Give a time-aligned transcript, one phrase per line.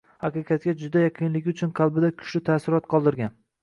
[0.21, 3.43] Haqiqatga juda yaqinligi uchun qalbida kuchli taassurot qoldirgan